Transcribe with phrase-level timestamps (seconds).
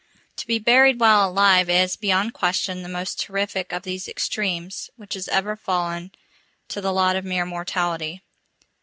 [0.37, 5.13] To be buried while alive is, beyond question, the most terrific of these extremes which
[5.13, 6.11] has ever fallen
[6.69, 8.23] to the lot of mere mortality.